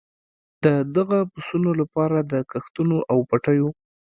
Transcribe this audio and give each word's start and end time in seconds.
د 0.63 0.65
دغو 0.95 1.19
پسونو 1.33 1.71
لپاره 1.81 2.17
د 2.31 2.33
کښتونو 2.51 2.97
او 3.11 3.17
پټیو. 3.29 3.67